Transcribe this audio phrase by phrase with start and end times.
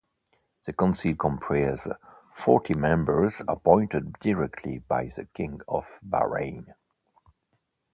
[0.65, 1.93] The Council comprises
[2.35, 6.73] forty members appointed directly by the King of Bahrain.